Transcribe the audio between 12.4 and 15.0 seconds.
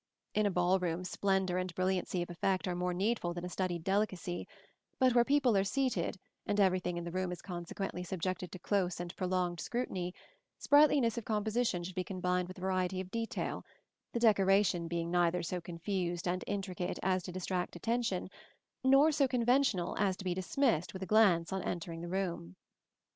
with variety of detail, the decoration